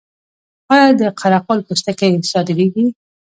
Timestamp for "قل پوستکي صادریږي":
1.47-2.85